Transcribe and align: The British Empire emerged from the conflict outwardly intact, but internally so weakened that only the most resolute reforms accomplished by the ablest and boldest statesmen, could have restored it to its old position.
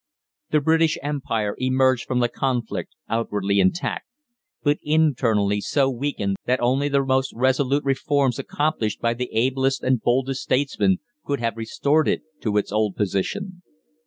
The 0.49 0.61
British 0.61 0.97
Empire 1.03 1.53
emerged 1.59 2.07
from 2.07 2.21
the 2.21 2.27
conflict 2.27 2.95
outwardly 3.07 3.59
intact, 3.59 4.07
but 4.63 4.79
internally 4.81 5.61
so 5.61 5.91
weakened 5.91 6.37
that 6.45 6.59
only 6.59 6.89
the 6.89 7.05
most 7.05 7.31
resolute 7.35 7.83
reforms 7.83 8.39
accomplished 8.39 8.99
by 8.99 9.13
the 9.13 9.29
ablest 9.31 9.83
and 9.83 10.01
boldest 10.01 10.41
statesmen, 10.41 10.97
could 11.23 11.39
have 11.39 11.55
restored 11.55 12.07
it 12.07 12.23
to 12.41 12.57
its 12.57 12.71
old 12.71 12.95
position. 12.95 13.61